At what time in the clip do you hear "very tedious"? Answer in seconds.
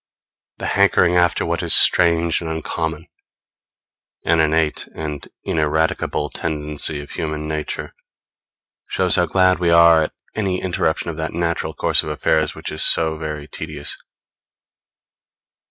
13.19-13.95